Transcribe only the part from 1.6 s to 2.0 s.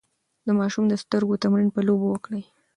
په